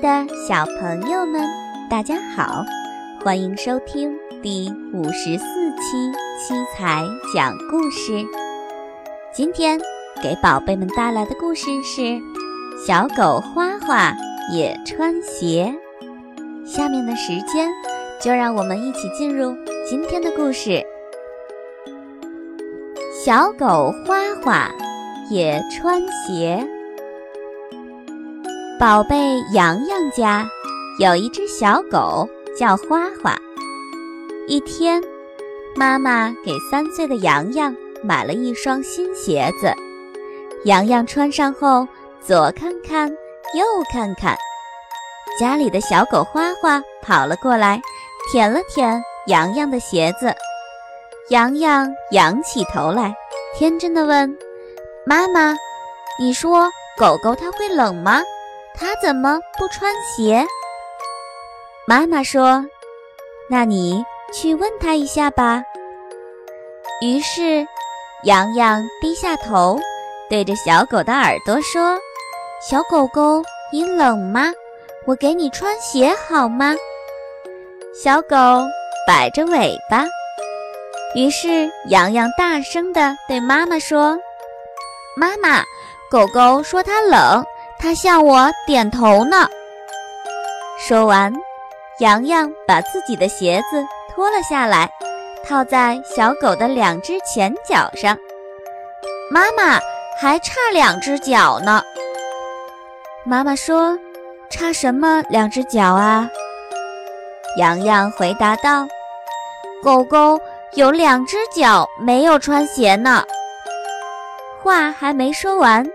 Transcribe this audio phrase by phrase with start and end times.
[0.00, 1.46] 的小朋友们，
[1.90, 2.64] 大家好，
[3.22, 4.10] 欢迎收听
[4.42, 7.04] 第五十四期七彩
[7.34, 8.24] 讲故事。
[9.34, 9.78] 今天
[10.22, 12.00] 给宝贝们带来的故事是
[12.86, 14.16] 《小狗花花
[14.50, 15.74] 也穿鞋》。
[16.66, 17.68] 下面的时间，
[18.22, 19.54] 就让我们一起进入
[19.86, 20.82] 今天的故事。
[23.22, 24.70] 小狗花花
[25.28, 26.66] 也穿鞋。
[28.80, 30.48] 宝贝洋洋家
[30.98, 32.26] 有一只小狗，
[32.58, 33.36] 叫花花。
[34.48, 35.02] 一天，
[35.76, 39.70] 妈妈给三岁的洋洋买了一双新鞋子。
[40.64, 41.86] 洋洋穿上后，
[42.22, 43.10] 左看看，
[43.54, 44.34] 右看看。
[45.38, 47.82] 家里的小狗花花跑了过来，
[48.32, 50.34] 舔了舔洋洋的鞋子。
[51.28, 53.14] 洋洋仰起头来，
[53.58, 54.34] 天真的问
[55.04, 55.54] ：“妈妈，
[56.18, 58.22] 你说狗狗它会冷吗？”
[58.80, 60.42] 它怎么不穿鞋？
[61.86, 62.64] 妈妈说
[63.50, 65.62] ：“那你去问他一下吧。”
[67.02, 67.66] 于是，
[68.24, 69.78] 洋洋低下头，
[70.30, 71.98] 对着小狗的耳朵说
[72.66, 74.50] ：“小狗狗，你冷吗？
[75.06, 76.74] 我给你穿鞋好吗？”
[77.94, 78.36] 小狗
[79.06, 80.06] 摆着尾巴。
[81.14, 84.18] 于是，洋洋大声地对妈妈说
[85.18, 85.62] ：“妈妈，
[86.10, 87.44] 狗狗说它冷。”
[87.80, 89.48] 他向我点头呢。
[90.78, 91.32] 说完，
[91.98, 93.82] 洋洋把自己的鞋子
[94.14, 94.90] 脱了下来，
[95.42, 98.16] 套在小狗的两只前脚上。
[99.30, 99.80] 妈妈
[100.20, 101.82] 还差两只脚呢。
[103.24, 103.98] 妈妈说
[104.50, 106.28] ：“差什么两只脚啊？”
[107.56, 108.86] 洋洋回答道
[109.82, 110.38] ：“狗狗
[110.74, 113.24] 有两只脚没有穿鞋呢。”
[114.62, 115.86] 话还没说完。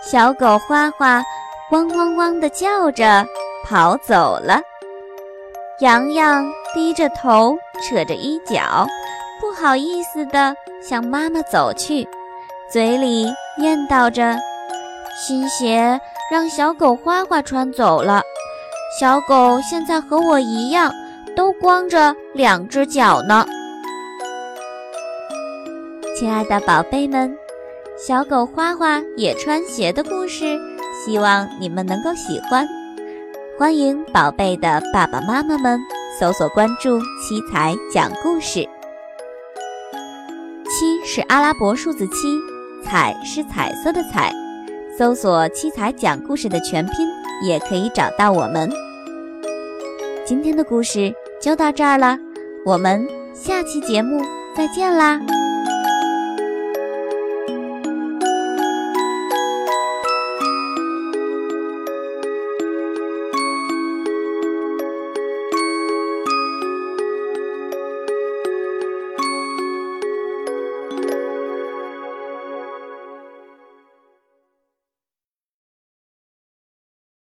[0.00, 1.22] 小狗花花
[1.70, 3.26] 汪汪汪地叫着
[3.64, 4.60] 跑走了，
[5.80, 8.86] 洋洋低着头扯着衣角，
[9.40, 12.08] 不好意思地向妈妈走去，
[12.72, 14.38] 嘴里念叨着
[15.20, 18.22] ：“新鞋让小狗花花穿走了，
[18.98, 20.90] 小狗现在和我一样，
[21.36, 23.44] 都光着两只脚呢。”
[26.16, 27.36] 亲爱的宝贝们。
[27.98, 30.56] 小狗花花也穿鞋的故事，
[31.04, 32.64] 希望你们能够喜欢。
[33.58, 35.80] 欢迎宝贝的爸爸妈妈们
[36.20, 38.64] 搜索关注“七彩讲故事”。
[40.70, 42.38] 七是阿拉伯数字七，
[42.84, 44.32] 彩是彩色的彩。
[44.96, 46.94] 搜索“七彩讲故事”的全拼，
[47.42, 48.70] 也可以找到我们。
[50.24, 52.16] 今天的故事就到这儿了，
[52.64, 53.04] 我们
[53.34, 54.22] 下期节目
[54.56, 55.20] 再见啦！